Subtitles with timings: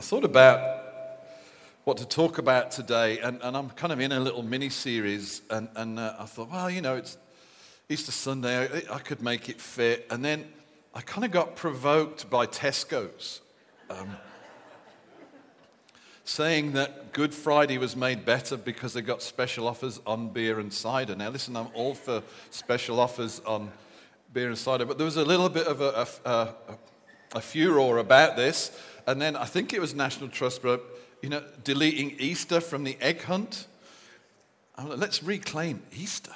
[0.00, 0.80] I thought about
[1.84, 5.42] what to talk about today, and, and I'm kind of in a little mini series,
[5.50, 7.18] and, and uh, I thought, well, you know, it's
[7.90, 10.06] Easter Sunday, I, I could make it fit.
[10.08, 10.46] And then
[10.94, 13.42] I kind of got provoked by Tesco's.
[13.90, 14.16] Um,
[16.24, 20.72] saying that Good Friday was made better because they got special offers on beer and
[20.72, 21.14] cider.
[21.14, 23.70] Now, listen, I'm all for special offers on
[24.32, 26.54] beer and cider, but there was a little bit of a, a, a,
[27.34, 28.70] a furor about this.
[29.06, 30.84] And then I think it was National Trust, but,
[31.22, 33.66] you know, deleting Easter from the egg hunt.
[34.78, 36.34] Like, let's reclaim Easter.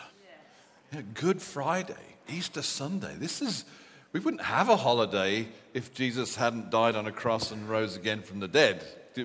[0.92, 1.94] You know, Good Friday,
[2.28, 3.14] Easter Sunday.
[3.18, 3.64] This is,
[4.12, 8.22] we wouldn't have a holiday if Jesus hadn't died on a cross and rose again
[8.22, 8.84] from the dead.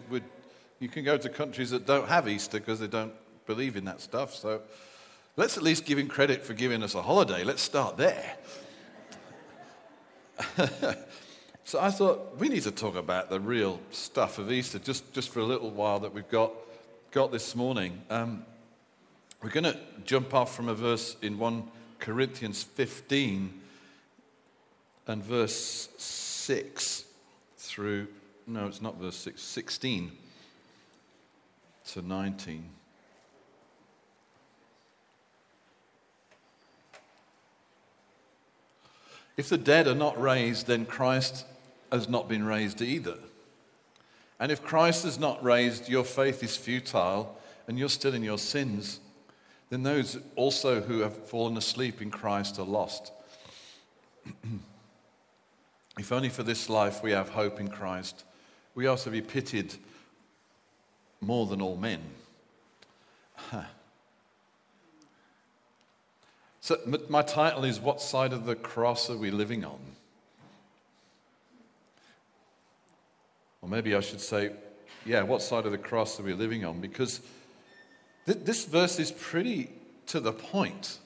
[0.10, 0.24] Would,
[0.80, 3.14] you can go to countries that don't have Easter because they don't
[3.46, 4.34] believe in that stuff.
[4.34, 4.62] So
[5.36, 7.44] let's at least give him credit for giving us a holiday.
[7.44, 8.38] Let's start there.
[11.70, 15.30] so I thought we need to talk about the real stuff of Easter just, just
[15.30, 16.52] for a little while that we've got,
[17.12, 18.02] got this morning.
[18.10, 18.44] Um,
[19.44, 21.64] we're going to jump off from a verse in 1
[22.00, 23.54] Corinthians 15
[25.06, 27.06] and verse 6
[27.58, 28.08] through,
[28.48, 30.12] no, it's not verse 6, 16
[31.90, 32.68] to 19.
[39.38, 41.46] If the dead are not raised, then Christ
[41.92, 43.18] has not been raised either.
[44.40, 47.38] And if Christ is not raised, your faith is futile
[47.68, 49.00] and you're still in your sins.
[49.70, 53.12] Then those also who have fallen asleep in Christ are lost.
[56.00, 58.24] if only for this life we have hope in Christ,
[58.76, 59.76] we are to be pitied
[61.22, 62.02] more than all men.
[66.62, 69.80] So, my title is What Side of the Cross Are We Living On?
[73.62, 74.52] Or maybe I should say,
[75.06, 76.80] Yeah, what side of the cross are we living on?
[76.80, 77.22] Because
[78.26, 79.70] th- this verse is pretty
[80.08, 81.00] to the point.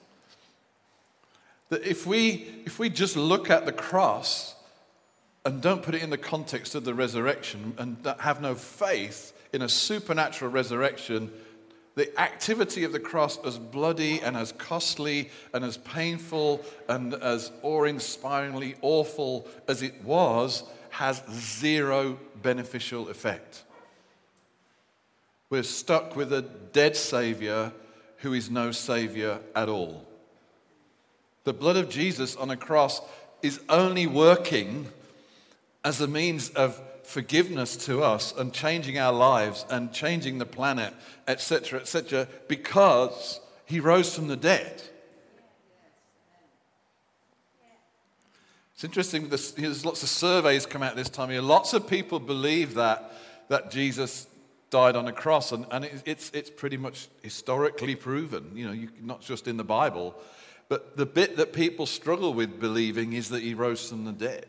[1.70, 4.55] That if we, if we just look at the cross
[5.45, 9.61] and don't put it in the context of the resurrection and have no faith in
[9.61, 11.32] a supernatural resurrection,
[11.95, 17.52] the activity of the cross, as bloody and as costly and as painful and as
[17.61, 23.64] awe inspiringly awful as it was, has zero beneficial effect.
[25.49, 27.71] We're stuck with a dead Savior
[28.17, 30.05] who is no Savior at all.
[31.45, 33.02] The blood of Jesus on a cross
[33.42, 34.87] is only working
[35.83, 40.93] as a means of forgiveness to us and changing our lives and changing the planet,
[41.27, 44.83] etc., etc., because he rose from the dead.
[48.73, 51.42] It's interesting, there's lots of surveys come out this time of year.
[51.42, 53.14] Lots of people believe that,
[53.48, 54.28] that Jesus
[54.70, 58.89] died on a cross, and, and it's, it's pretty much historically proven, you know, you,
[59.02, 60.16] not just in the Bible.
[60.70, 64.48] But the bit that people struggle with believing is that he rose from the dead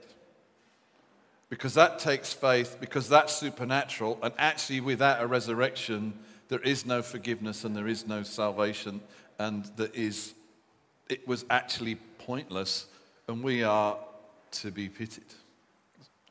[1.54, 6.12] because that takes faith, because that's supernatural, and actually, without a resurrection,
[6.48, 9.00] there is no forgiveness and there is no salvation,
[9.38, 10.34] and there is,
[11.08, 12.86] it was actually pointless,
[13.28, 13.96] and we are
[14.62, 15.24] to be pitied.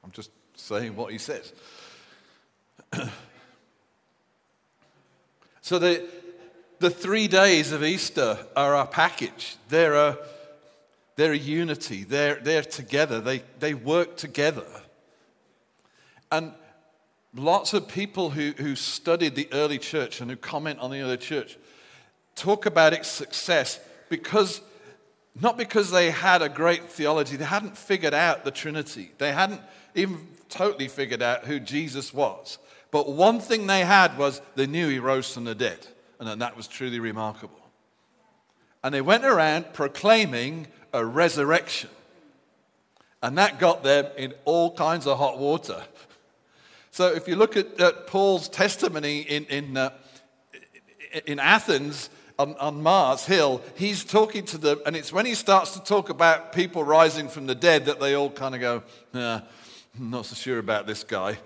[0.03, 1.53] I'm just saying what he says.
[5.61, 6.07] so, the,
[6.79, 9.57] the three days of Easter are our package.
[9.69, 10.17] They're a,
[11.16, 14.66] they're a unity, they're, they're together, they, they work together.
[16.31, 16.53] And
[17.35, 21.17] lots of people who, who studied the early church and who comment on the early
[21.17, 21.57] church
[22.35, 23.79] talk about its success
[24.09, 24.61] because
[25.40, 29.12] not because they had a great theology, they hadn't figured out the Trinity.
[29.18, 29.62] They hadn't
[29.96, 32.60] even totally figured out who Jesus was.
[32.92, 35.88] But one thing they had was they knew he rose from the dead,
[36.20, 37.60] and that was truly remarkable.
[38.84, 41.90] And they went around proclaiming a resurrection.
[43.24, 45.82] And that got them in all kinds of hot water
[46.94, 49.90] so if you look at, at Paul's testimony in, in, uh,
[51.26, 52.12] in Athens,
[52.43, 56.09] on, on, Mars Hill, he's talking to them, and it's when he starts to talk
[56.09, 60.35] about people rising from the dead that they all kind of go, I'm not so
[60.35, 61.37] sure about this guy.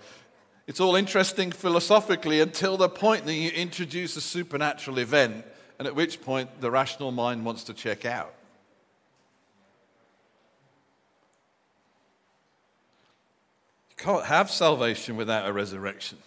[0.66, 5.46] It's all interesting philosophically until the point that you introduce a supernatural event,
[5.78, 8.34] and at which point the rational mind wants to check out.
[13.92, 16.18] You can't have salvation without a resurrection.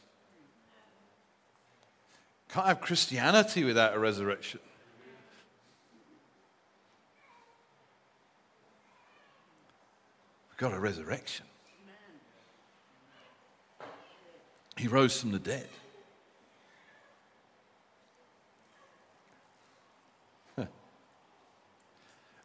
[2.53, 4.59] Can't have Christianity without a resurrection.
[10.51, 11.47] We've got a resurrection.
[14.77, 15.69] He rose from the dead.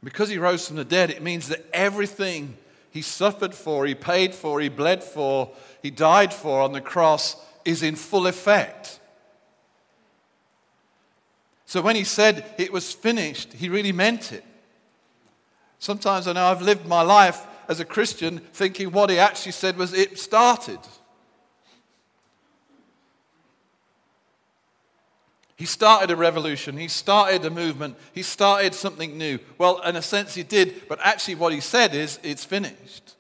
[0.04, 2.58] Because he rose from the dead, it means that everything
[2.92, 5.50] he suffered for, he paid for, he bled for,
[5.82, 7.36] he died for on the cross
[7.66, 9.00] is in full effect.
[11.66, 14.44] So when he said it was finished, he really meant it.
[15.80, 19.78] Sometimes I know I've lived my life as a Christian thinking what he actually said
[19.78, 20.80] was it started.
[25.58, 26.78] He started a revolution.
[26.78, 27.98] He started a movement.
[28.14, 29.40] He started something new.
[29.58, 33.16] Well, in a sense, he did, but actually, what he said is, it's finished.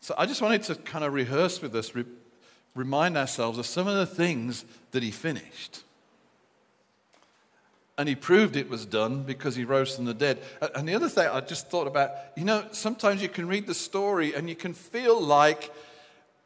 [0.00, 1.94] So I just wanted to kind of rehearse with us,
[2.74, 5.82] remind ourselves of some of the things that he finished.
[7.98, 10.38] And he proved it was done because he rose from the dead.
[10.74, 13.74] And the other thing I just thought about, you know, sometimes you can read the
[13.74, 15.70] story and you can feel like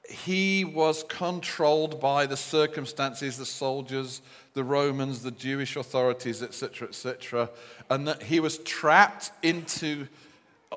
[0.09, 4.21] he was controlled by the circumstances, the soldiers,
[4.55, 7.51] the Romans, the Jewish authorities, etc., etc.,
[7.89, 10.07] and that he was trapped into,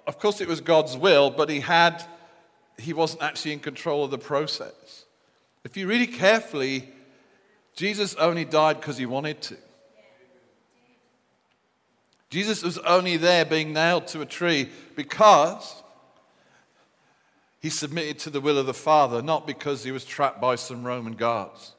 [0.05, 2.03] of course, it was God's will, but he had,
[2.77, 5.05] he wasn't actually in control of the process.
[5.67, 6.87] If you read it carefully,
[7.75, 9.57] Jesus only died because he wanted to.
[12.29, 15.83] Jesus was only there being nailed to a tree because
[17.59, 20.85] he submitted to the will of the Father, not because he was trapped by some
[20.85, 21.75] Roman guards.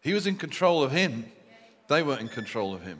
[0.00, 1.26] He was in control of him,
[1.86, 2.98] they weren't in control of him.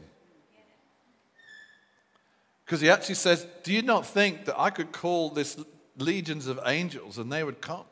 [2.64, 5.58] Because he actually says, Do you not think that I could call this
[5.98, 7.84] legions of angels and they would come?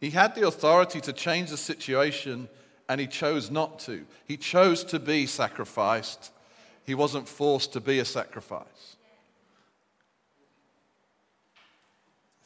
[0.00, 2.48] He had the authority to change the situation
[2.88, 4.06] and he chose not to.
[4.26, 6.30] He chose to be sacrificed,
[6.84, 8.96] he wasn't forced to be a sacrifice.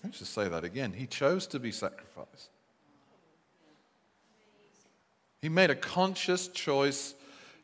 [0.02, 0.92] Let's just say that again.
[0.92, 2.50] He chose to be sacrificed.
[5.40, 7.14] He made a conscious choice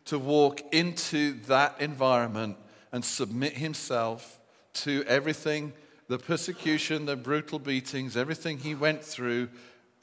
[0.07, 2.57] to walk into that environment
[2.93, 4.41] and submit himself
[4.73, 5.73] to everything
[6.09, 9.49] the persecution, the brutal beatings, everything he went through.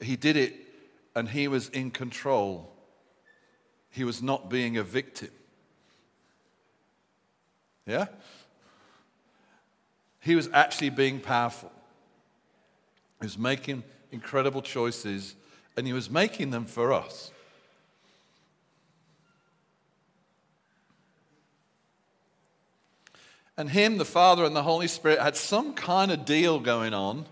[0.00, 0.54] He did it
[1.14, 2.72] and he was in control.
[3.90, 5.30] He was not being a victim.
[7.86, 8.06] Yeah?
[10.20, 11.72] He was actually being powerful.
[13.20, 13.82] He was making
[14.12, 15.34] incredible choices,
[15.76, 17.30] and he was making them for us.
[23.56, 27.26] And him, the Father, and the Holy Spirit had some kind of deal going on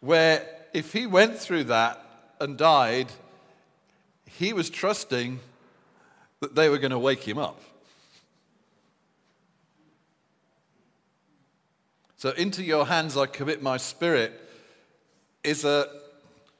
[0.00, 2.00] where if he went through that
[2.40, 3.10] and died,
[4.26, 5.40] he was trusting
[6.40, 7.60] that they were going to wake him up.
[12.18, 14.32] So, into your hands I commit my spirit
[15.44, 15.88] is a,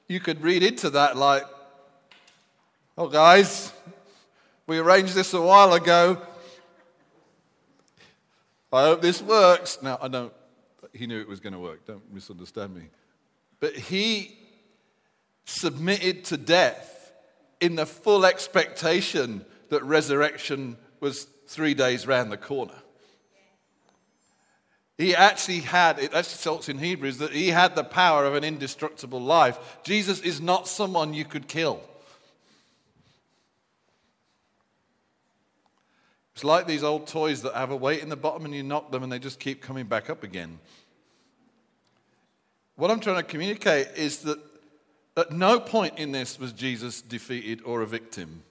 [0.07, 1.45] you could read into that like,
[2.99, 3.73] oh, guys,
[4.67, 6.21] we arranged this a while ago.
[8.73, 9.79] I hope this works.
[9.83, 10.33] Now, I don't,
[10.93, 11.87] he knew it was going to work.
[11.87, 12.89] Don't misunderstand me.
[13.61, 14.39] But he
[15.45, 17.13] submitted to death
[17.61, 22.75] in the full expectation that resurrection was three days round the corner.
[24.99, 29.21] He actually had, it actually in Hebrews that he had the power of an indestructible
[29.21, 29.79] life.
[29.85, 31.81] Jesus is not someone you could kill.
[36.37, 38.91] It's like these old toys that have a weight in the bottom and you knock
[38.91, 40.59] them and they just keep coming back up again.
[42.75, 44.39] What I'm trying to communicate is that
[45.17, 48.43] at no point in this was Jesus defeated or a victim.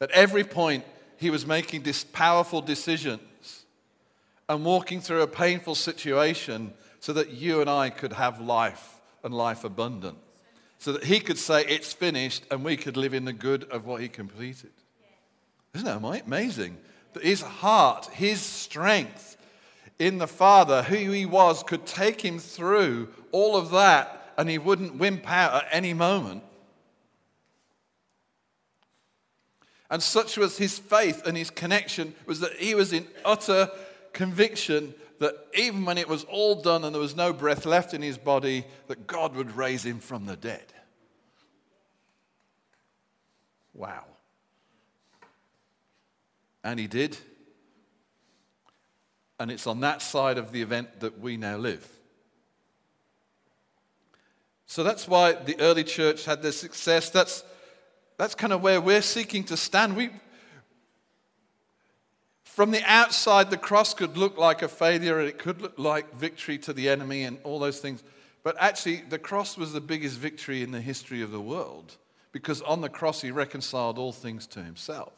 [0.00, 0.84] At every point,
[1.16, 3.64] he was making this powerful decisions
[4.48, 9.34] and walking through a painful situation so that you and I could have life and
[9.34, 10.16] life abundant.
[10.78, 13.84] So that he could say, It's finished, and we could live in the good of
[13.84, 14.70] what he completed.
[15.74, 16.76] Isn't that amazing?
[17.14, 19.36] That his heart, his strength
[19.98, 24.58] in the Father, who he was, could take him through all of that and he
[24.58, 26.42] wouldn't wimp out at any moment.
[29.90, 33.70] And such was his faith and his connection was that he was in utter
[34.14, 38.02] conviction that even when it was all done and there was no breath left in
[38.02, 40.64] his body, that God would raise him from the dead.
[43.74, 44.04] Wow.
[46.64, 47.16] And he did.
[49.38, 51.88] And it's on that side of the event that we now live.
[54.66, 57.10] So that's why the early church had their success.
[57.10, 57.44] That's,
[58.16, 59.96] that's kind of where we're seeking to stand.
[59.96, 60.10] We,
[62.44, 66.14] From the outside, the cross could look like a failure and it could look like
[66.14, 68.02] victory to the enemy and all those things.
[68.44, 71.96] But actually, the cross was the biggest victory in the history of the world
[72.30, 75.12] because on the cross, he reconciled all things to himself.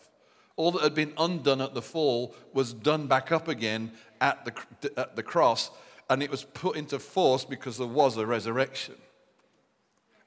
[0.57, 4.99] All that had been undone at the fall was done back up again at the,
[4.99, 5.71] at the cross,
[6.09, 8.95] and it was put into force because there was a resurrection.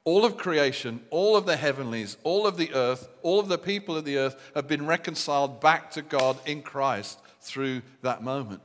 [0.04, 3.98] All of creation, all of the heavenlies, all of the earth, all of the people
[3.98, 8.62] of the earth have been reconciled back to God in Christ through that moment.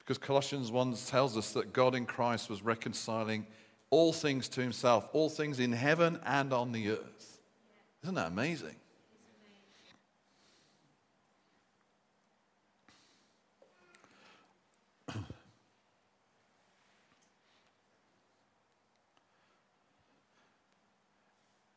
[0.00, 3.46] Because Colossians 1 tells us that God in Christ was reconciling
[3.94, 7.38] all things to himself, all things in heaven and on the earth.
[8.02, 8.74] Isn't that amazing?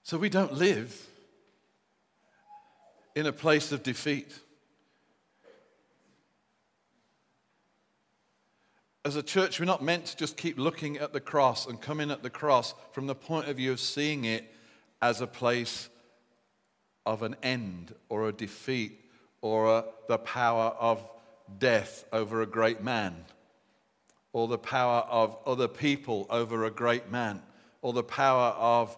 [0.01, 1.05] So we don't live
[3.13, 4.33] in a place of defeat.
[9.07, 12.11] As a church, we're not meant to just keep looking at the cross and coming
[12.11, 14.53] at the cross from the point of view of seeing it
[15.01, 15.87] as a place
[17.05, 18.99] of an end or a defeat
[19.39, 21.01] or a, the power of
[21.57, 23.15] death over a great man
[24.33, 27.41] or the power of other people over a great man
[27.81, 28.97] or the power of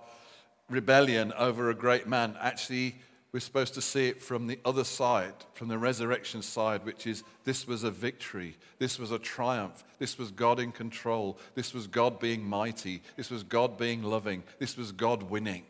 [0.72, 2.36] rebellion over a great man.
[2.42, 2.96] Actually,
[3.32, 7.24] we're supposed to see it from the other side, from the resurrection side, which is
[7.44, 8.58] this was a victory.
[8.80, 9.84] This was a triumph.
[10.00, 11.38] This was God in control.
[11.54, 13.04] This was God being mighty.
[13.18, 14.44] This was God being loving.
[14.58, 15.64] This was God winning.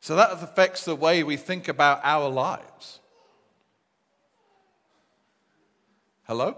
[0.00, 3.00] So that affects the way we think about our lives.
[6.26, 6.56] Hello?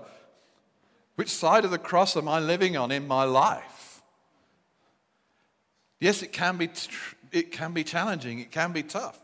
[1.16, 4.00] Which side of the cross am I living on in my life?
[6.00, 9.20] Yes, it can be tr- it can be challenging, it can be tough.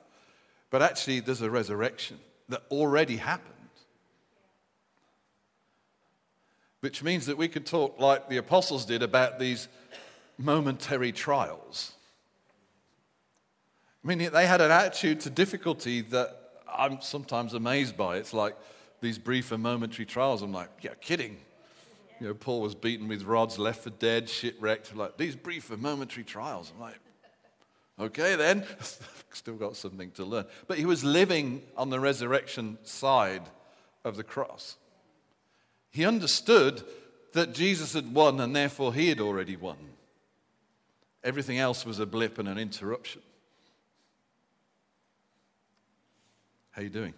[0.71, 2.19] But actually, there's a resurrection
[2.49, 3.53] that already happened.
[6.81, 9.69] Which means that we can talk like the apostles did about these
[10.37, 11.93] momentary trials.
[14.05, 16.37] I mean, they had an attitude to difficulty that
[16.71, 18.17] I'm sometimes amazed by.
[18.17, 18.55] It's like
[19.01, 20.43] these brief and momentary trials.
[20.43, 21.39] I'm like, yeah, kidding.
[22.21, 24.95] You know, Paul was beaten with rods, left for dead, shipwrecked.
[24.95, 26.73] Like these brief and momentary trials.
[26.75, 26.99] I'm like,
[27.99, 28.65] Okay, then,
[29.33, 30.47] still got something to learn.
[30.67, 33.43] But he was living on the resurrection side
[34.05, 34.77] of the cross.
[35.91, 36.83] He understood
[37.35, 39.77] that Jesus had won and therefore he had already won.
[41.23, 43.23] Everything else was a blip and an interruption.
[46.73, 47.15] How you doing?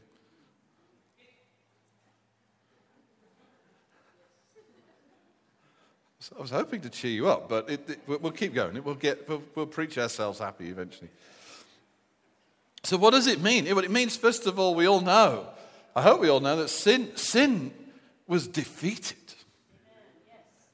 [6.37, 8.83] I was hoping to cheer you up, but it, it, we'll keep going.
[8.83, 11.11] We'll, get, we'll, we'll, preach ourselves happy eventually.
[12.83, 13.67] So, what does it mean?
[13.67, 15.47] It, it means, first of all, we all know,
[15.95, 17.73] I hope we all know, that sin, sin
[18.27, 19.17] was defeated.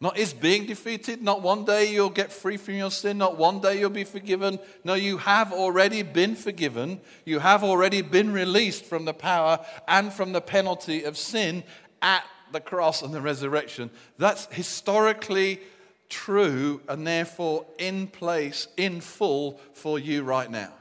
[0.02, 1.23] Not is being defeated.
[1.23, 3.18] Not one day you'll get free from your sin.
[3.18, 4.59] Not one day you'll be forgiven.
[4.82, 7.00] No, you have already been forgiven.
[7.25, 11.62] You have already been released from the power and from the penalty of sin
[12.02, 13.90] at the cross and the resurrection.
[14.18, 15.61] That's historically
[16.09, 20.73] true and therefore in place, in full for you right now.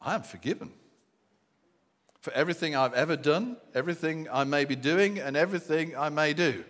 [0.00, 0.70] I am forgiven
[2.20, 6.64] for everything I've ever done, everything I may be doing, and everything I may do.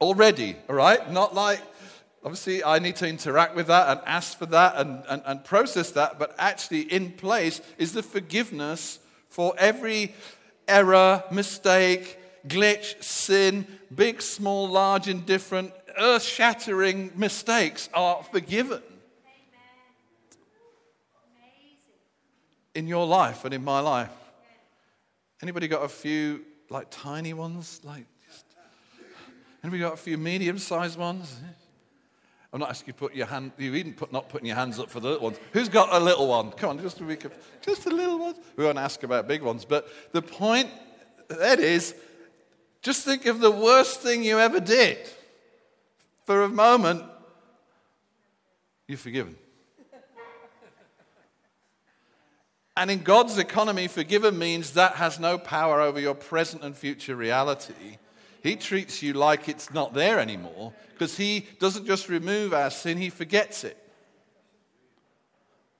[0.00, 1.10] Already, all right?
[1.12, 1.60] Not like
[2.22, 5.90] Obviously, I need to interact with that and ask for that and, and, and process
[5.92, 8.98] that, but actually, in place is the forgiveness
[9.30, 10.14] for every
[10.68, 18.82] error, mistake, glitch, sin, big, small, large, indifferent, earth shattering mistakes are forgiven.
[22.74, 24.12] In your life and in my life.
[25.42, 27.80] Anybody got a few like tiny ones?
[27.82, 28.44] Like, just,
[29.64, 31.34] anybody got a few medium sized ones?
[32.52, 34.80] I'm not asking you to put your hand, you even put, not putting your hands
[34.80, 35.38] up for the little ones.
[35.52, 36.50] Who's got a little one?
[36.50, 38.34] Come on, just a, week of, just a little one.
[38.56, 39.64] We won't ask about big ones.
[39.64, 40.68] But the point
[41.28, 41.94] that is,
[42.82, 44.98] just think of the worst thing you ever did.
[46.24, 47.04] For a moment,
[48.88, 49.36] you're forgiven.
[52.76, 57.14] And in God's economy, forgiven means that has no power over your present and future
[57.14, 57.98] reality.
[58.42, 62.98] He treats you like it's not there anymore because He doesn't just remove our sin,
[62.98, 63.76] He forgets it.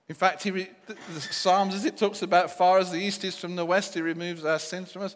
[0.09, 3.55] In fact, he, the Psalms, as it talks about, far as the east is from
[3.55, 5.15] the west, He removes our sins from us.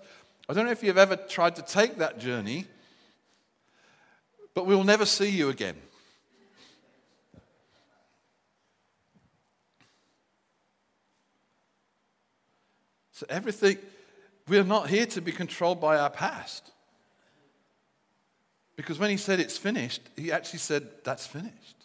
[0.49, 2.67] I don't know if you've ever tried to take that journey,
[4.55, 5.75] but we'll never see you again.
[13.11, 13.79] So, everything,
[14.47, 16.71] we're not here to be controlled by our past.
[18.77, 21.77] Because when he said it's finished, he actually said, That's finished.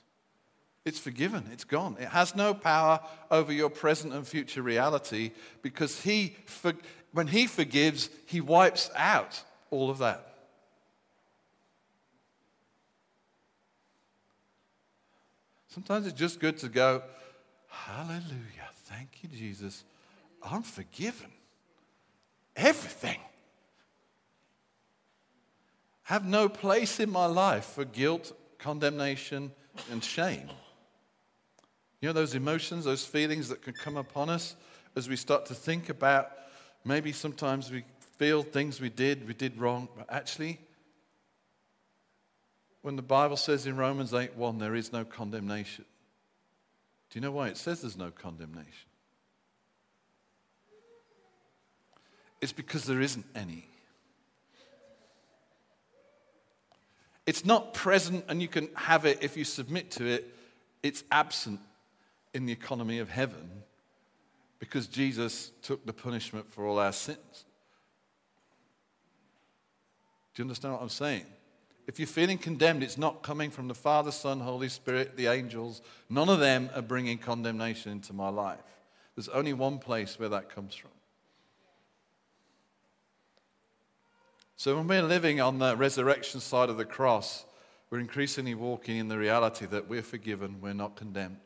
[0.86, 1.98] It's forgiven, it's gone.
[2.00, 5.32] It has no power over your present and future reality
[5.62, 6.36] because he,
[7.12, 10.26] when he forgives, he wipes out all of that.
[15.68, 17.04] Sometimes it's just good to go,
[17.68, 18.70] Hallelujah.
[18.86, 19.84] Thank you, Jesus.
[20.44, 21.30] I'm forgiven.
[22.56, 23.20] Everything.
[26.10, 29.52] Have no place in my life for guilt, condemnation,
[29.92, 30.50] and shame.
[32.02, 34.56] You know, those emotions, those feelings that can come upon us
[34.96, 36.32] as we start to think about
[36.84, 37.84] maybe sometimes we
[38.18, 40.58] feel things we did, we did wrong, but actually,
[42.82, 45.86] when the Bible says in Romans 8 1, there is no condemnation.
[47.12, 48.90] Do you know why it says there's no condemnation?
[52.42, 53.68] It's because there isn't any.
[57.30, 60.34] It's not present and you can have it if you submit to it.
[60.82, 61.60] It's absent
[62.34, 63.52] in the economy of heaven
[64.58, 67.46] because Jesus took the punishment for all our sins.
[70.34, 71.28] Do you understand what I'm saying?
[71.86, 75.84] If you're feeling condemned, it's not coming from the Father, Son, Holy Spirit, the angels.
[76.10, 78.58] None of them are bringing condemnation into my life.
[79.16, 80.90] There's only one place where that comes from.
[84.60, 87.46] So when we're living on the resurrection side of the cross,
[87.90, 91.38] we're increasingly walking in the reality that we're forgiven, we're not condemned,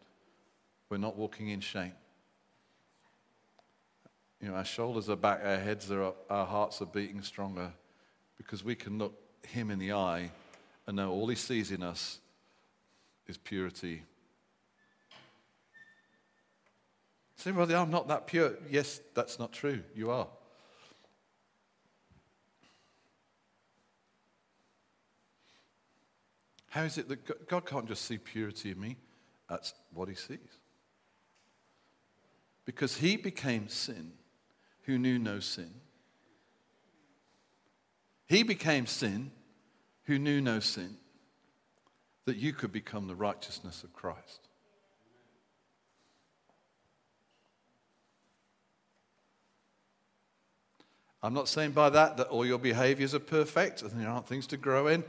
[0.90, 1.92] we're not walking in shame.
[4.42, 7.72] You know, our shoulders are back, our heads are up, our hearts are beating stronger
[8.36, 9.14] because we can look
[9.48, 10.32] Him in the eye
[10.88, 12.20] and know all He sees in us
[13.28, 14.02] is purity.
[17.36, 18.56] Say, well, I'm not that pure.
[18.72, 19.84] Yes, that's not true.
[19.96, 20.26] You are.
[26.74, 28.98] How is it that God can't just see purity in me?
[29.48, 30.40] That's what he sees.
[32.66, 34.14] Because he became sin
[34.86, 35.70] who knew no sin.
[38.26, 39.32] He became sin
[40.06, 40.98] who knew no sin,
[42.26, 44.48] that you could become the righteousness of Christ.
[51.22, 54.48] I'm not saying by that that all your behaviors are perfect and there aren't things
[54.48, 55.04] to grow in.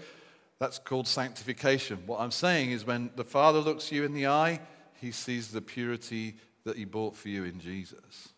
[0.61, 2.03] That's called sanctification.
[2.07, 4.61] What I'm saying is when the Father looks you in the eye,
[5.01, 8.31] he sees the purity that he bought for you in Jesus.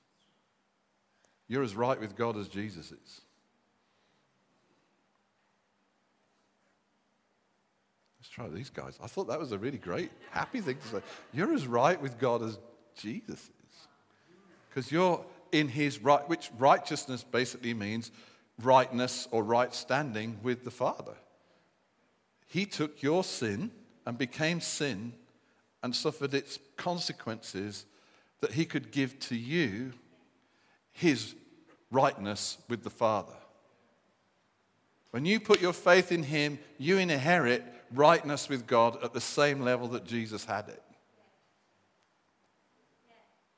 [1.48, 3.20] You're as right with God as Jesus is.
[8.18, 8.98] Let's try these guys.
[9.02, 11.02] I thought that was a really great, happy thing to say.
[11.32, 12.58] You're as right with God as
[12.96, 13.86] Jesus is.
[14.68, 18.10] Because you're in his right, which righteousness basically means
[18.60, 21.14] rightness or right standing with the Father.
[22.46, 23.70] He took your sin
[24.06, 25.12] and became sin
[25.82, 27.86] and suffered its consequences
[28.40, 29.92] that he could give to you
[30.92, 31.34] his
[31.90, 33.34] rightness with the Father.
[35.10, 39.60] When you put your faith in him, you inherit rightness with God at the same
[39.60, 40.82] level that Jesus had it.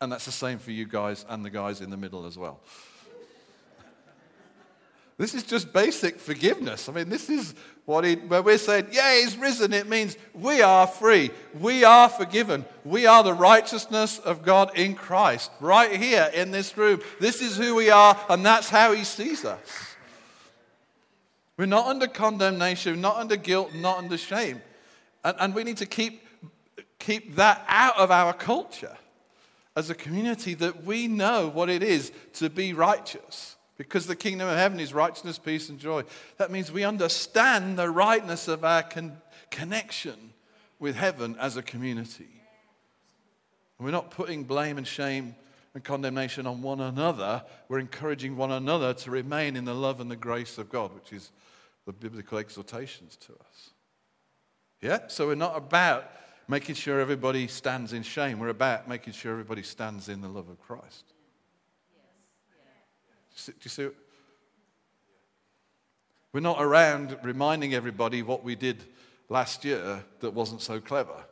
[0.01, 2.61] And that's the same for you guys and the guys in the middle as well.
[5.19, 6.89] This is just basic forgiveness.
[6.89, 7.53] I mean, this is
[7.87, 11.33] what he, when we're saying, yeah, he's risen, it means we are free.
[11.59, 12.65] We are forgiven.
[12.85, 17.01] We are the righteousness of God in Christ, right here in this room.
[17.19, 19.97] This is who we are, and that's how he sees us.
[21.57, 24.63] We're not under condemnation, not under guilt, not under shame.
[25.25, 26.23] And, and we need to keep,
[27.01, 28.97] keep that out of our culture
[29.75, 34.49] as a community that we know what it is to be righteous because the kingdom
[34.49, 36.03] of heaven is righteousness, peace, and joy.
[36.37, 40.35] That means we understand the rightness of our con- connection
[40.81, 42.43] with heaven as a community.
[43.79, 45.37] we're not putting blame and shame
[45.75, 47.45] and condemnation on one another.
[47.69, 51.13] We're encouraging one another to remain in the love and the grace of God, which
[51.13, 51.31] is
[51.87, 53.71] the biblical exhortations to us.
[54.81, 55.07] Yeah?
[55.07, 56.11] So we're not about
[56.49, 58.41] making sure everybody stands in shame.
[58.41, 61.13] We're about making sure everybody stands in the love of Christ.
[63.47, 63.89] Do you see?
[66.33, 68.85] We're not around reminding everybody what we did
[69.29, 71.25] last year that wasn't so clever.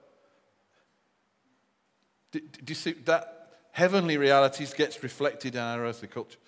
[2.30, 6.38] Do, do you see that heavenly realities gets reflected in our earthly culture?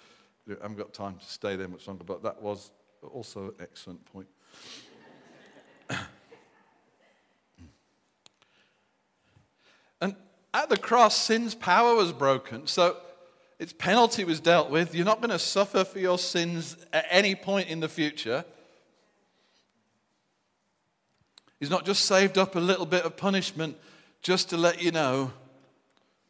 [0.49, 2.71] I haven't got time to stay there much longer, but that was
[3.13, 4.29] also an excellent point.
[10.01, 10.17] and
[10.55, 12.67] at the cross, sin's power was broken.
[12.67, 12.97] So
[13.59, 14.95] its penalty was dealt with.
[14.95, 18.45] You're not going to suffer for your sins at any point in the future.
[21.59, 23.77] He's not just saved up a little bit of punishment
[24.23, 25.33] just to let you know,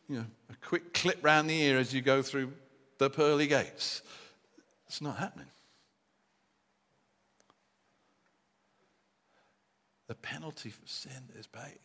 [0.09, 2.53] you know, a quick clip round the ear as you go through
[2.97, 4.03] the pearly gates.
[4.87, 5.49] It's not happening.
[10.07, 11.79] The penalty for sin is paid.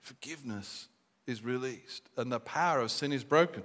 [0.00, 0.88] Forgiveness
[1.26, 3.62] is released, and the power of sin is broken.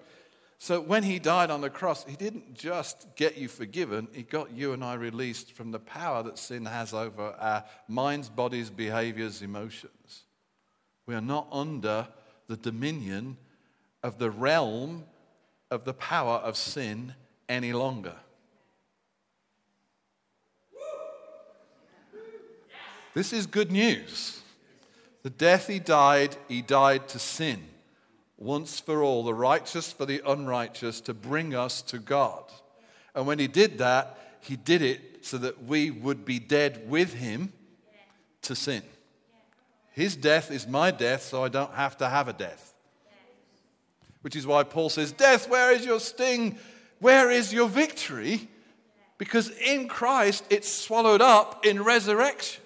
[0.57, 4.51] So when he died on the cross, he didn't just get you forgiven, he got
[4.51, 9.41] you and I released from the power that sin has over our minds, bodies, behaviors,
[9.41, 10.25] emotions.
[11.07, 12.07] We are not under
[12.47, 13.37] the dominion
[14.03, 15.05] of the realm
[15.71, 17.15] of the power of sin
[17.49, 18.15] any longer.
[23.13, 24.40] This is good news.
[25.23, 27.63] The death he died, he died to sin
[28.41, 32.43] once for all, the righteous for the unrighteous, to bring us to God.
[33.13, 37.13] And when he did that, he did it so that we would be dead with
[37.13, 37.53] him
[38.41, 38.81] to sin.
[39.91, 42.73] His death is my death, so I don't have to have a death.
[44.21, 46.57] Which is why Paul says, Death, where is your sting?
[46.99, 48.47] Where is your victory?
[49.19, 52.60] Because in Christ it's swallowed up in resurrection.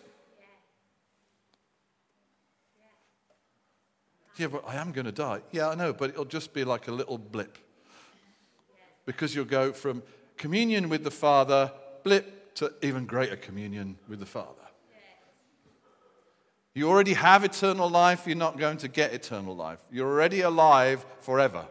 [4.37, 5.41] Yeah, but I am going to die.
[5.51, 7.57] Yeah, I know, but it'll just be like a little blip.
[9.05, 10.03] Because you'll go from
[10.37, 11.71] communion with the Father,
[12.03, 14.61] blip, to even greater communion with the Father.
[16.73, 19.79] You already have eternal life, you're not going to get eternal life.
[19.91, 21.65] You're already alive forever.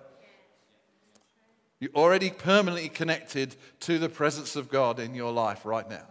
[1.79, 6.07] You're already permanently connected to the presence of God in your life right now.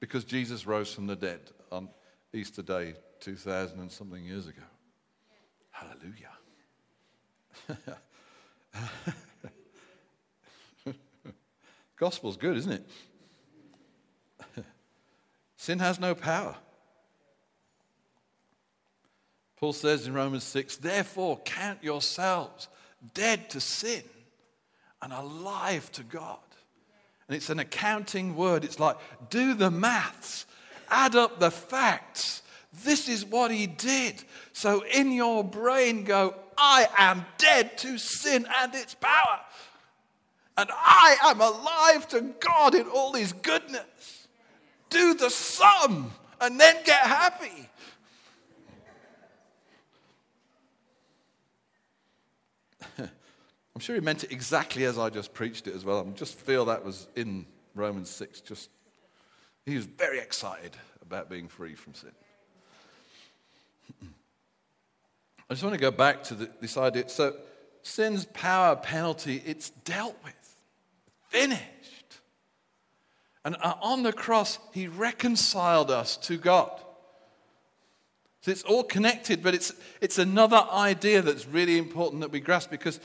[0.00, 1.40] Because Jesus rose from the dead
[1.72, 1.88] on
[2.34, 4.62] Easter Day 2000 and something years ago.
[5.76, 6.30] Hallelujah.
[11.98, 12.86] Gospel's good, isn't it?
[15.56, 16.56] Sin has no power.
[19.56, 22.68] Paul says in Romans 6, therefore count yourselves
[23.12, 24.02] dead to sin
[25.02, 26.38] and alive to God.
[27.28, 28.64] And it's an accounting word.
[28.64, 28.96] It's like,
[29.30, 30.46] do the maths,
[30.88, 32.42] add up the facts,
[32.84, 34.22] this is what he did.
[34.52, 39.40] So in your brain, go, I am dead to sin and its power.
[40.56, 44.28] And I am alive to God in all his goodness.
[44.88, 47.68] Do the sum and then get happy.
[52.98, 56.00] I'm sure he meant it exactly as I just preached it as well.
[56.00, 58.40] I just feel that was in Romans 6.
[58.40, 58.70] Just
[59.66, 62.12] he was very excited about being free from sin.
[65.48, 67.08] I just want to go back to the, this idea.
[67.08, 67.36] So,
[67.82, 70.34] sin's power, penalty, it's dealt with,
[71.28, 71.62] finished.
[73.44, 76.72] And uh, on the cross, he reconciled us to God.
[78.40, 82.70] So it's all connected, but it's, it's another idea that's really important that we grasp
[82.70, 83.00] because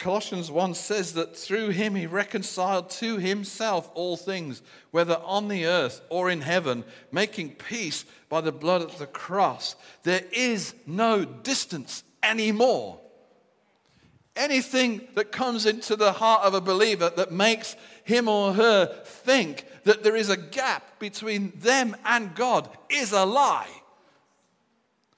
[0.00, 5.66] Colossians 1 says that through him he reconciled to himself all things, whether on the
[5.66, 9.76] earth or in heaven, making peace by the blood of the cross.
[10.04, 12.98] There is no distance anymore.
[14.34, 19.66] Anything that comes into the heart of a believer that makes him or her think
[19.84, 23.79] that there is a gap between them and God is a lie.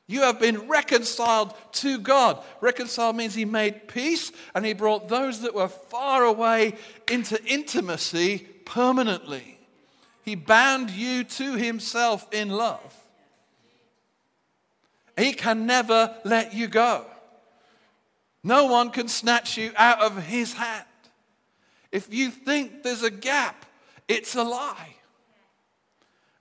[0.06, 2.42] You have been reconciled to God.
[2.60, 6.74] Reconciled means He made peace and He brought those that were far away
[7.08, 9.58] into intimacy permanently.
[10.24, 12.96] He bound you to Himself in love.
[15.16, 17.06] He can never let you go.
[18.44, 20.84] No one can snatch you out of His hand.
[21.92, 23.66] If you think there's a gap,
[24.08, 24.96] it's a lie.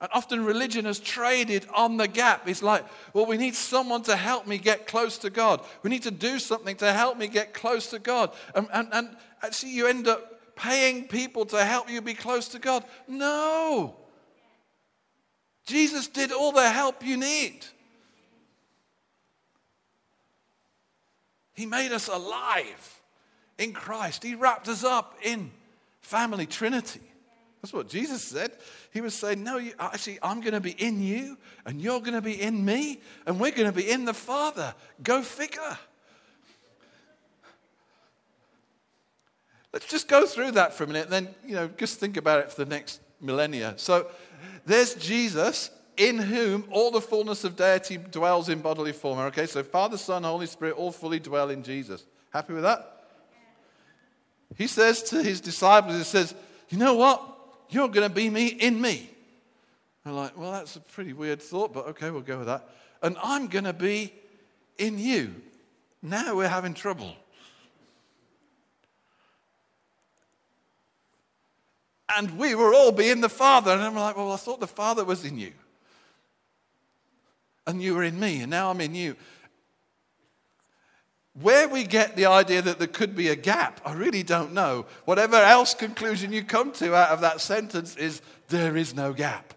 [0.02, 2.50] And often religion has traded on the gap.
[2.50, 2.84] It's like,
[3.14, 5.62] well, we need someone to help me get close to God.
[5.84, 8.32] We need to do something to help me get close to God.
[8.56, 12.60] And, and, and actually, you end up paying people to help you be close to
[12.60, 12.84] God.
[13.08, 13.96] No.
[15.68, 17.60] Jesus did all the help you need.
[21.54, 23.02] He made us alive
[23.60, 25.52] in Christ, He wrapped us up in
[26.02, 27.11] family trinity.
[27.62, 28.54] That's what Jesus said.
[28.92, 32.14] He was saying, No, you, actually, I'm going to be in you, and you're going
[32.14, 34.74] to be in me, and we're going to be in the Father.
[35.04, 35.78] Go figure.
[39.74, 42.40] Let's just go through that for a minute, and then, you know, just think about
[42.40, 43.76] it for the next millennia.
[43.78, 44.08] So
[44.66, 49.20] there's Jesus in whom all the fullness of deity dwells in bodily form.
[49.20, 52.06] Okay, so Father, Son, Holy Spirit all fully dwell in Jesus.
[52.32, 53.06] Happy with that?
[54.58, 56.36] He says to his disciples, He says,
[56.70, 57.31] You know what?
[57.72, 59.10] You're going to be me in me.
[60.06, 62.70] I'm like, Well, that's a pretty weird thought, but okay, we'll go with that.
[63.02, 64.14] And I'm going to be
[64.78, 65.34] in you.
[66.02, 67.16] Now we're having trouble.
[72.18, 73.72] And we will all be in the Father.
[73.72, 75.54] And I'm like, Well, I thought the Father was in you.
[77.66, 79.16] And you were in me, and now I'm in you.
[81.42, 84.86] Where we get the idea that there could be a gap, I really don't know.
[85.06, 89.54] Whatever else conclusion you come to out of that sentence is there is no gap.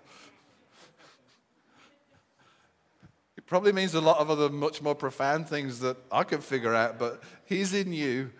[3.37, 6.75] It probably means a lot of other much more profound things that I can figure
[6.75, 8.31] out, but He's in you,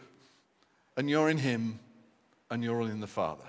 [0.96, 1.80] and you're in Him,
[2.50, 3.44] and you're all in the Father.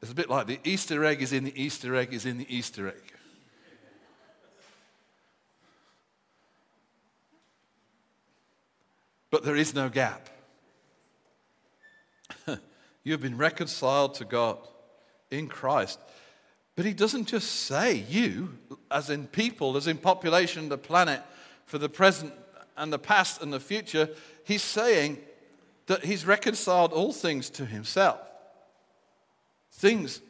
[0.00, 2.54] It's a bit like the Easter egg is in the Easter egg is in the
[2.54, 3.12] Easter egg.
[9.32, 10.28] But there is no gap.
[13.02, 14.58] you have been reconciled to God
[15.30, 15.98] in Christ.
[16.76, 18.58] But he doesn't just say you,
[18.90, 21.22] as in people, as in population, the planet,
[21.64, 22.34] for the present
[22.76, 24.10] and the past and the future.
[24.44, 25.18] He's saying
[25.86, 28.20] that he's reconciled all things to himself.
[29.72, 30.20] Things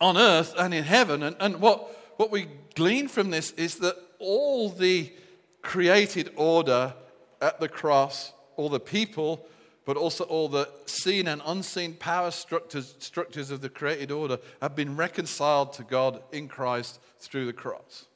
[0.00, 1.24] on earth and in heaven.
[1.24, 5.12] And, and what, what we glean from this is that all the
[5.60, 6.94] created order
[7.40, 9.46] at the cross, all the people,
[9.84, 14.74] but also all the seen and unseen power structures, structures of the created order have
[14.74, 18.06] been reconciled to God in Christ through the cross.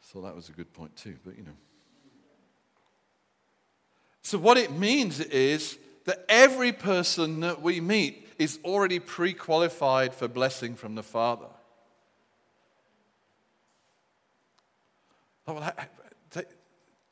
[0.00, 1.56] So that was a good point, too, but you know.
[4.22, 10.14] So, what it means is that every person that we meet is already pre qualified
[10.14, 11.48] for blessing from the Father.
[15.48, 15.72] Oh, well,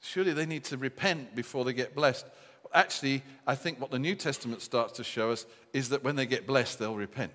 [0.03, 2.27] surely they need to repent before they get blessed.
[2.75, 6.27] Actually, I think what the New Testament starts to show us is that when they
[6.27, 7.33] get blessed, they'll repent.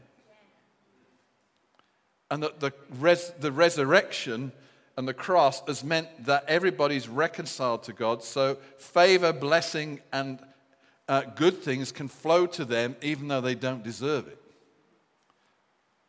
[2.29, 4.51] And that the, res- the resurrection
[4.95, 8.23] and the cross has meant that everybody's reconciled to God.
[8.23, 10.39] So favor, blessing, and
[11.07, 14.37] uh, good things can flow to them even though they don't deserve it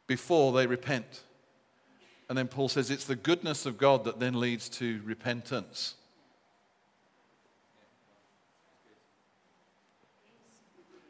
[0.07, 1.23] before they repent.
[2.29, 5.95] And then Paul says it's the goodness of God that then leads to repentance.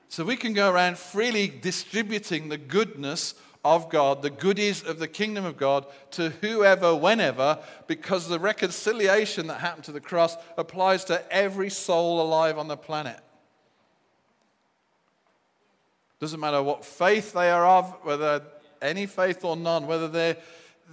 [0.09, 5.09] So we can go around freely distributing the goodness of God, the goodies of the
[5.09, 11.05] kingdom of God to whoever, whenever, because the reconciliation that happened to the cross applies
[11.07, 13.21] to every soul alive on the planet.
[16.21, 18.43] Doesn't matter what faith they are of, whether
[18.81, 20.37] any faith or none, whether they're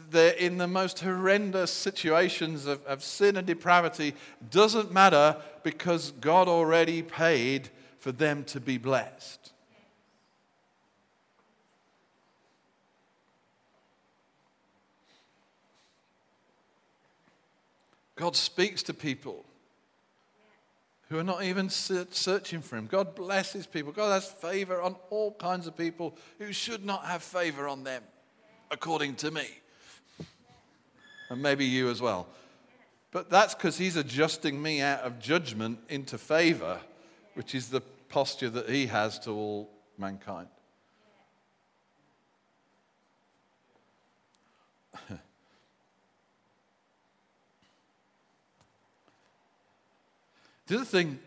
[0.09, 4.15] they're in the most horrendous situations of, of sin and depravity
[4.49, 9.51] doesn't matter because God already paid for them to be blessed.
[18.15, 19.45] God speaks to people
[21.07, 22.85] who are not even searching for Him.
[22.85, 23.91] God blesses people.
[23.91, 28.03] God has favor on all kinds of people who should not have favor on them,
[28.69, 29.47] according to me
[31.29, 32.27] and maybe you as well.
[33.11, 36.79] But that's because he's adjusting me out of judgment into favor,
[37.33, 40.47] which is the posture that he has to all mankind.
[50.67, 51.19] the other thing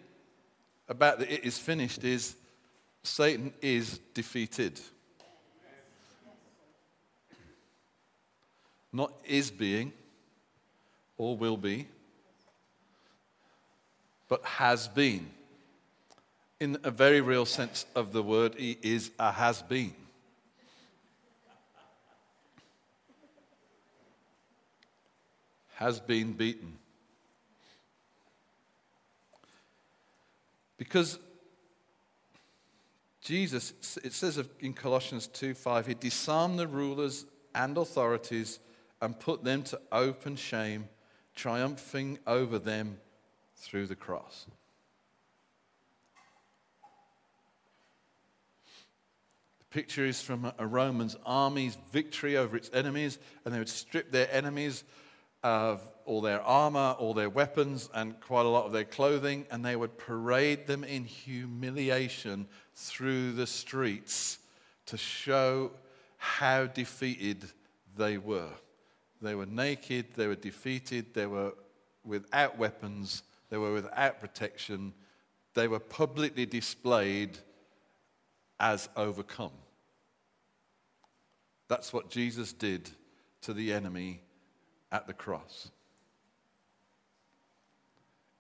[0.89, 2.37] about the it is finished is
[3.03, 4.81] Satan is defeated.
[8.93, 9.93] Not is being
[11.17, 11.89] or will be,
[14.29, 15.31] but has been.
[16.61, 19.95] In a very real sense of the word, he is a has been.
[25.75, 26.79] Has been beaten.
[30.77, 31.19] Because
[33.21, 37.25] Jesus, it says in Colossians 2 5, he disarmed the rulers
[37.55, 38.59] and authorities
[39.03, 40.89] and put them to open shame,
[41.35, 42.99] triumphing over them
[43.57, 44.47] through the cross.
[49.59, 54.13] The picture is from a Roman's army's victory over its enemies, and they would strip
[54.13, 54.85] their enemies
[55.43, 59.65] of all their armor, all their weapons, and quite a lot of their clothing, and
[59.65, 64.39] they would parade them in humiliation through the streets
[64.87, 65.73] to show
[66.19, 67.45] how defeated
[67.97, 68.51] they were.
[69.23, 71.53] They were naked, they were defeated, they were
[72.05, 74.93] without weapons, they were without protection,
[75.55, 77.39] they were publicly displayed
[78.59, 79.53] as overcome.
[81.69, 82.91] That's what Jesus did
[83.43, 84.21] to the enemy
[84.91, 85.71] at the cross.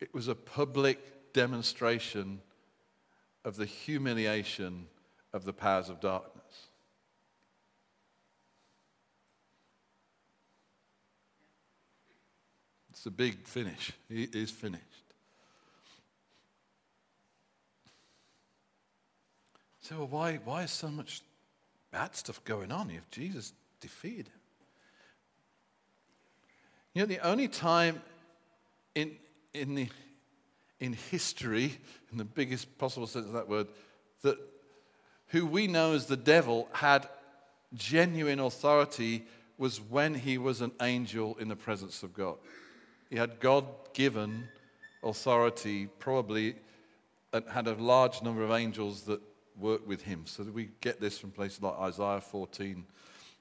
[0.00, 2.40] It was a public demonstration
[3.44, 4.86] of the humiliation
[5.32, 6.41] of the powers of darkness.
[13.02, 13.90] It's a big finish.
[14.08, 14.84] He is finished.
[19.80, 21.22] So, why, why is so much
[21.90, 24.40] bad stuff going on if Jesus defeated him?
[26.94, 28.00] You know, the only time
[28.94, 29.16] in,
[29.52, 29.88] in, the,
[30.78, 31.76] in history,
[32.12, 33.66] in the biggest possible sense of that word,
[34.22, 34.38] that
[35.26, 37.08] who we know as the devil had
[37.74, 39.24] genuine authority
[39.58, 42.36] was when he was an angel in the presence of God.
[43.12, 44.48] He had God given
[45.02, 46.54] authority, probably
[47.52, 49.20] had a large number of angels that
[49.60, 50.22] worked with him.
[50.24, 52.86] So we get this from places like Isaiah 14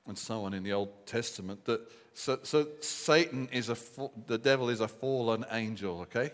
[0.08, 1.64] and so on in the Old Testament.
[1.64, 3.78] That, so, so Satan is a,
[4.28, 6.32] the devil is a fallen angel, okay?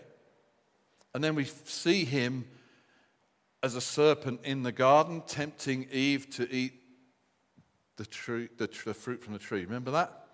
[1.14, 2.44] And then we see him
[3.62, 6.72] as a serpent in the garden, tempting Eve to eat
[7.98, 9.64] the, tree, the, the fruit from the tree.
[9.64, 10.24] Remember that?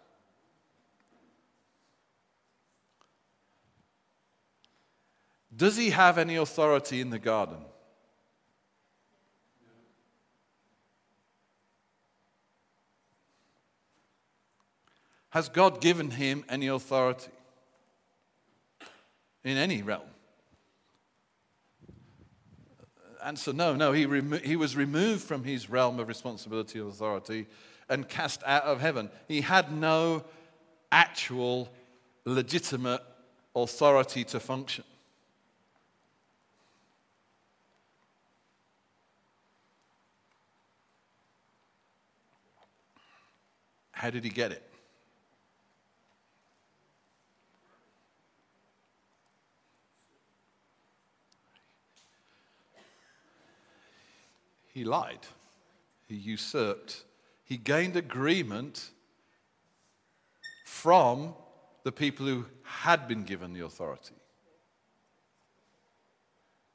[5.57, 7.59] Does he have any authority in the garden?
[15.31, 17.33] Has God given him any authority
[19.43, 20.03] in any realm?
[23.25, 23.93] Answer no, no.
[23.93, 27.47] He, remo- he was removed from his realm of responsibility and authority
[27.88, 29.11] and cast out of heaven.
[29.27, 30.25] He had no
[30.93, 31.69] actual,
[32.25, 33.01] legitimate
[33.57, 34.85] authority to function.
[44.05, 44.62] How did he get it?
[54.75, 55.21] He lied.
[56.07, 57.05] He usurped.
[57.45, 58.90] He gained agreement
[60.67, 61.33] from
[61.83, 64.17] the people who had been given the authority.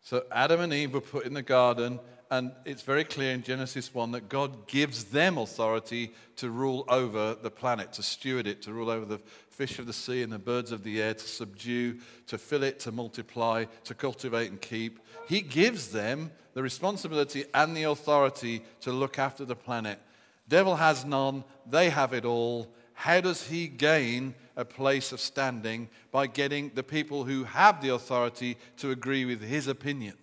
[0.10, 2.00] So Adam and Eve were put in the garden,
[2.32, 7.36] and it's very clear in Genesis 1 that God gives them authority to rule over
[7.36, 9.20] the planet, to steward it, to rule over the
[9.52, 12.80] fish of the sea and the birds of the air, to subdue, to fill it,
[12.80, 15.00] to multiply, to cultivate and keep.
[15.28, 20.00] He gives them the responsibility and the authority to look after the planet.
[20.48, 22.74] Devil has none, they have it all.
[22.94, 25.90] How does he gain a place of standing?
[26.12, 30.16] By getting the people who have the authority to agree with his opinion.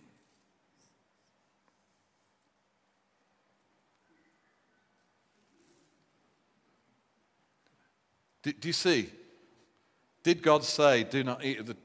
[8.42, 9.10] Do, do you see?
[10.22, 11.76] Did God say, do not eat of the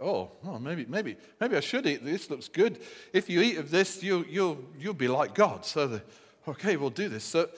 [0.00, 2.28] Oh, well, maybe, maybe, maybe I should eat this.
[2.28, 2.80] Looks good.
[3.12, 5.64] If you eat of this, you, you'll, you'll be like God.
[5.64, 6.02] So, the,
[6.48, 7.24] okay, we'll do this.
[7.24, 7.48] So,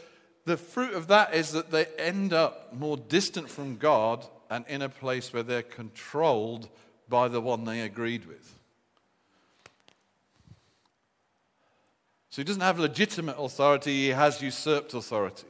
[0.47, 4.81] the fruit of that is that they end up more distant from God and in
[4.81, 6.69] a place where they're controlled
[7.09, 8.55] by the one they agreed with.
[12.31, 15.47] So, he doesn't have legitimate authority, he has usurped authority.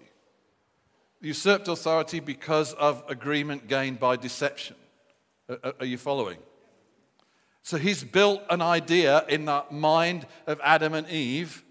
[1.20, 4.76] Usurped authority because of agreement gained by deception.
[5.48, 6.38] Are you following?
[7.66, 11.64] So he's built an idea in the mind of Adam and Eve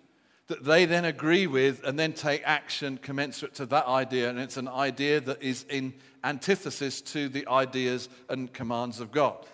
[0.48, 4.30] that they then agree with and then take action commensurate to that idea.
[4.30, 9.46] And it's an idea that is in antithesis to the ideas and commands of God.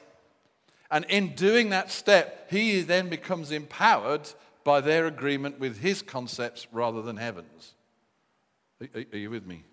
[0.90, 4.30] And in doing that step, he then becomes empowered
[4.64, 7.74] by their agreement with his concepts rather than heaven's.
[8.94, 9.64] Are, you with me?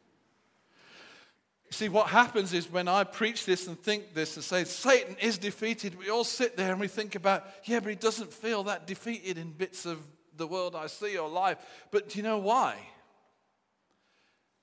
[1.70, 5.36] See, what happens is when I preach this and think this and say, Satan is
[5.36, 8.86] defeated, we all sit there and we think about, yeah, but he doesn't feel that
[8.86, 9.99] defeated in bits of
[10.39, 11.59] the world I see or life.
[11.91, 12.76] But do you know why?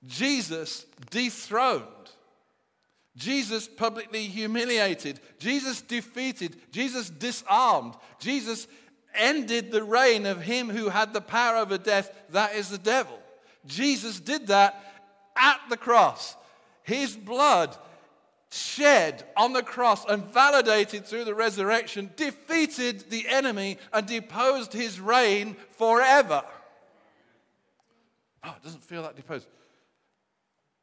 [0.04, 1.84] Jesus dethroned.
[3.16, 5.20] Jesus publicly humiliated.
[5.38, 6.56] Jesus defeated.
[6.70, 7.94] Jesus disarmed.
[8.18, 8.66] Jesus
[9.14, 13.18] ended the reign of him who had the power over death, that is the devil.
[13.64, 14.82] Jesus did that
[15.36, 16.36] at the cross
[16.86, 17.76] his blood
[18.50, 25.00] shed on the cross and validated through the resurrection defeated the enemy and deposed his
[25.00, 26.44] reign forever.
[28.44, 29.48] Oh, it doesn't feel that deposed.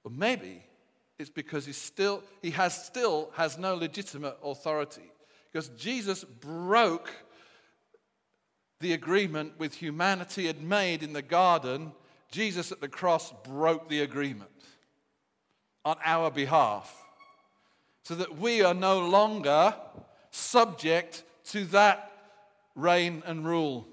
[0.03, 0.63] Well, maybe
[1.17, 5.09] it's because he still he has still has no legitimate authority.
[5.51, 7.11] Because Jesus broke
[8.79, 11.93] the agreement with humanity had made in the garden.
[12.31, 14.49] Jesus at the cross broke the agreement
[15.85, 17.02] on our behalf.
[18.03, 19.75] So that we are no longer
[20.31, 22.11] subject to that
[22.75, 23.87] reign and rule.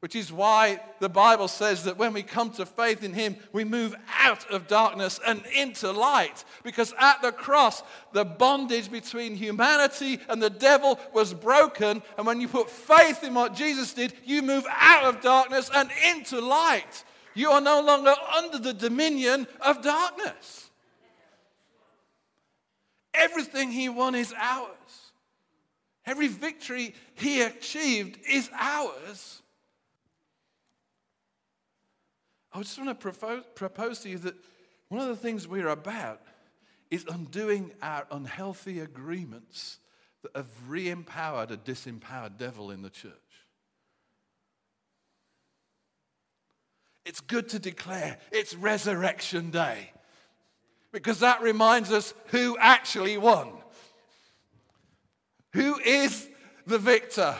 [0.00, 3.64] Which is why the Bible says that when we come to faith in Him, we
[3.64, 6.42] move out of darkness and into light.
[6.62, 7.82] Because at the cross,
[8.14, 12.02] the bondage between humanity and the devil was broken.
[12.16, 15.90] And when you put faith in what Jesus did, you move out of darkness and
[16.08, 17.04] into light.
[17.34, 20.69] You are no longer under the dominion of darkness.
[23.14, 25.12] Everything He won is ours.
[26.06, 29.42] Every victory He achieved is ours
[32.52, 34.34] I just want to propose, propose to you that
[34.88, 36.20] one of the things we're about
[36.90, 39.78] is undoing our unhealthy agreements
[40.22, 43.12] that have re empowered a disempowered devil in the church.
[47.04, 49.92] It's good to declare it's Resurrection Day
[50.92, 53.50] because that reminds us who actually won.
[55.52, 56.28] Who is
[56.66, 57.34] the victor?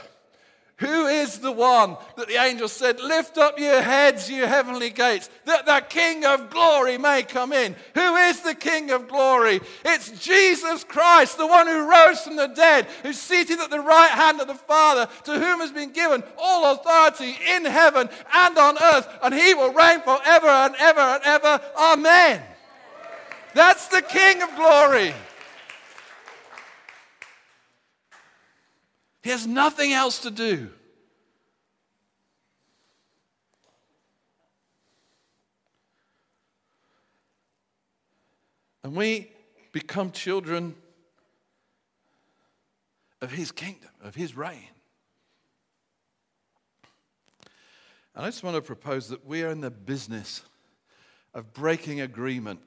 [0.80, 5.28] Who is the one that the angel said, Lift up your heads, you heavenly gates,
[5.44, 7.76] that the King of glory may come in?
[7.94, 9.61] Who is the King of glory?
[9.84, 14.11] It's Jesus Christ, the one who rose from the dead, who's seated at the right
[14.11, 18.78] hand of the Father, to whom has been given all authority in heaven and on
[18.82, 21.61] earth, and he will reign forever and ever and ever.
[21.76, 22.42] Amen.
[23.55, 25.14] That's the King of glory.
[29.22, 30.70] He has nothing else to do.
[38.82, 39.30] And we
[39.72, 40.74] become children
[43.20, 44.68] of His kingdom, of His reign.
[48.14, 50.42] And I just want to propose that we are in the business
[51.34, 52.61] of breaking agreement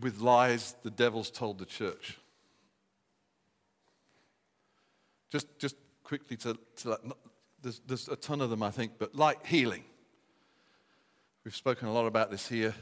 [0.00, 2.18] with lies the devil's told the church.
[5.30, 6.98] Just, just quickly to, to
[7.62, 9.84] there's, there's a ton of them, I think, but like healing.
[11.44, 12.74] We've spoken a lot about this here.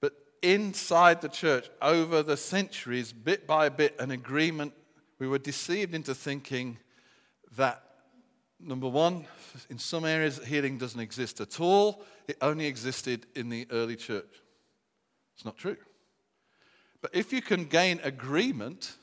[0.00, 0.12] But
[0.42, 4.72] inside the church, over the centuries, bit by bit, an agreement,
[5.18, 6.78] we were deceived into thinking
[7.56, 7.82] that,
[8.60, 9.24] number one,
[9.70, 12.04] in some areas, healing doesn't exist at all.
[12.28, 14.42] It only existed in the early church.
[15.38, 15.78] It's not true.
[17.00, 18.96] But if you can gain agreement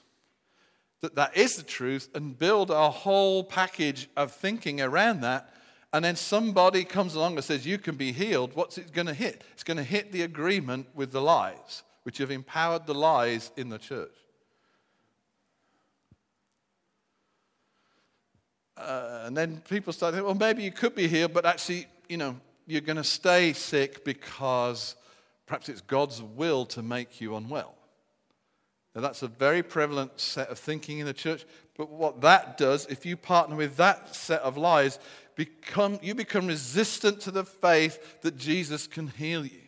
[1.06, 5.54] that that is the truth and build a whole package of thinking around that.
[5.94, 8.56] And then somebody comes along and says, You can be healed.
[8.56, 9.44] What's it going to hit?
[9.54, 13.70] It's going to hit the agreement with the lies, which have empowered the lies in
[13.70, 14.16] the church.
[18.76, 22.18] Uh, and then people start thinking, well, maybe you could be healed, but actually, you
[22.18, 24.96] know, you're going to stay sick because
[25.46, 27.76] perhaps it's God's will to make you unwell.
[28.96, 31.46] Now, that's a very prevalent set of thinking in the church.
[31.78, 35.00] But what that does, if you partner with that set of lies,
[35.36, 39.60] become, you become resistant to the faith that Jesus can heal you.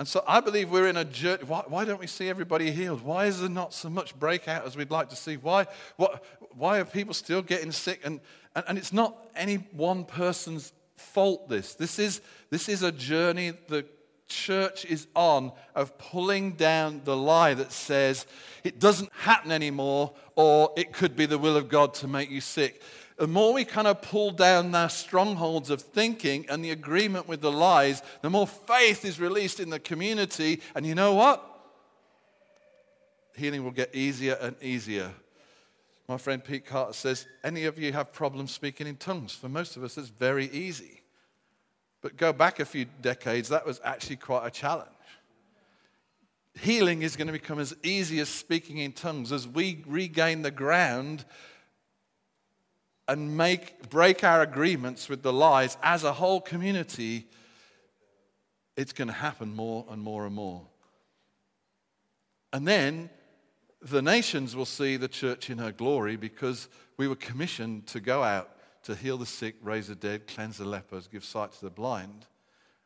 [0.00, 1.44] And so I believe we're in a journey.
[1.44, 3.02] Why, why, don't we see everybody healed?
[3.02, 5.36] Why is there not so much breakout as we'd like to see?
[5.36, 5.66] Why,
[5.96, 6.24] what,
[6.56, 8.00] why are people still getting sick?
[8.02, 8.20] And,
[8.56, 11.74] and, and it's not any one person's fault, this.
[11.74, 13.84] This is, this is a journey the
[14.30, 18.26] church is on of pulling down the lie that says
[18.64, 22.40] it doesn't happen anymore or it could be the will of God to make you
[22.40, 22.80] sick.
[23.18, 27.42] The more we kind of pull down the strongholds of thinking and the agreement with
[27.42, 30.62] the lies, the more faith is released in the community.
[30.74, 31.46] And you know what?
[33.36, 35.10] Healing will get easier and easier.
[36.08, 39.32] My friend Pete Carter says, Any of you have problems speaking in tongues?
[39.32, 40.99] For most of us, it's very easy.
[42.02, 44.88] But go back a few decades, that was actually quite a challenge.
[46.58, 50.50] Healing is going to become as easy as speaking in tongues as we regain the
[50.50, 51.24] ground
[53.06, 57.26] and make, break our agreements with the lies as a whole community.
[58.76, 60.66] It's going to happen more and more and more.
[62.52, 63.10] And then
[63.82, 68.22] the nations will see the church in her glory because we were commissioned to go
[68.22, 68.50] out
[68.84, 72.26] to heal the sick, raise the dead, cleanse the lepers, give sight to the blind.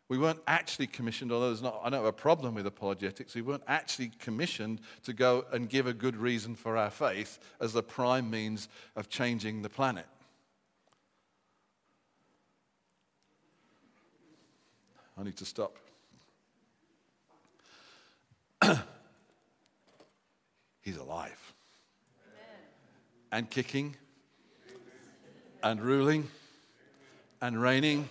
[0.09, 3.43] We weren't actually commissioned, although there's not, I don't have a problem with apologetics, we
[3.43, 7.83] weren't actually commissioned to go and give a good reason for our faith as the
[7.83, 10.07] prime means of changing the planet.
[15.17, 15.79] I need to stop.
[20.83, 21.55] He's alive
[23.35, 23.97] and kicking
[25.65, 26.29] and ruling
[27.41, 28.09] and reigning,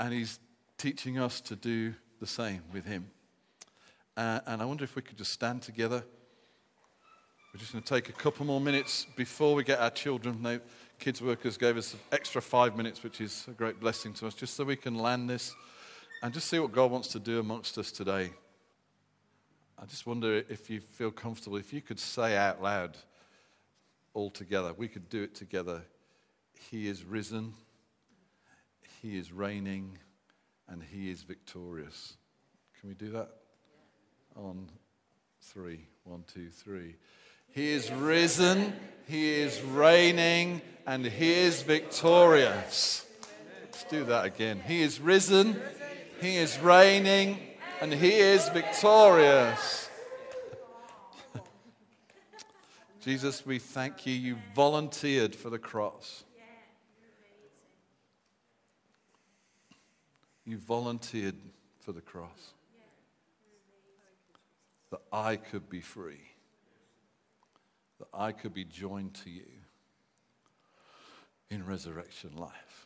[0.00, 0.40] and He's
[0.78, 3.10] teaching us to do the same with Him.
[4.16, 6.02] Uh, and I wonder if we could just stand together.
[7.52, 10.38] We're just going to take a couple more minutes before we get our children.
[10.40, 10.58] Now,
[10.98, 14.34] kids workers gave us an extra five minutes, which is a great blessing to us,
[14.34, 15.54] just so we can land this
[16.22, 18.30] and just see what God wants to do amongst us today.
[19.78, 22.96] I just wonder if you feel comfortable, if you could say out loud
[24.14, 25.82] all together, we could do it together.
[26.70, 27.54] He is risen,
[29.02, 29.98] He is reigning,
[30.68, 32.16] and He is victorious.
[32.80, 33.30] Can we do that?
[34.34, 34.68] On
[35.40, 35.86] three.
[36.04, 36.96] One, two, three.
[37.48, 38.74] He is risen,
[39.06, 43.06] He is reigning, and He is victorious.
[43.62, 44.60] Let's do that again.
[44.66, 45.60] He is risen,
[46.20, 47.38] He is reigning,
[47.80, 49.88] and He is victorious.
[53.00, 54.12] Jesus, we thank you.
[54.12, 56.24] You volunteered for the cross.
[60.46, 61.34] You volunteered
[61.80, 62.54] for the cross.
[64.90, 66.20] That I could be free.
[67.98, 69.46] That I could be joined to you
[71.50, 72.85] in resurrection life.